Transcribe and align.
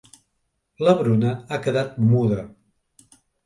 La 0.87 0.95
Bruna 1.03 1.35
ha 1.49 1.61
quedat 1.67 2.03
muda. 2.09 2.43